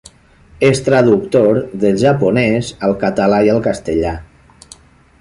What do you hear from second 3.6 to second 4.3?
castellà.